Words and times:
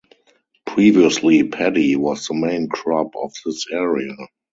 Previously 0.65 1.47
paddy 1.47 1.95
was 1.95 2.27
the 2.27 2.33
main 2.33 2.67
crop 2.67 3.13
of 3.15 3.33
this 3.45 3.67
area. 3.69 4.15